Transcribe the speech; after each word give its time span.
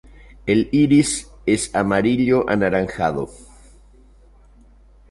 El 0.47 0.67
iris 0.71 1.29
es 1.45 1.75
amarillo-anaranjado. 1.75 3.29